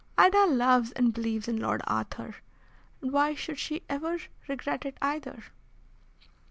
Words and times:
Ida 0.17 0.47
loves 0.47 0.91
and 0.93 1.13
believes 1.13 1.47
in 1.47 1.59
Lord 1.59 1.83
Arthur, 1.85 2.37
and 3.03 3.11
why 3.13 3.35
should 3.35 3.59
she 3.59 3.83
ever 3.87 4.17
regret 4.47 4.83
it 4.83 4.97
either?" 4.99 5.43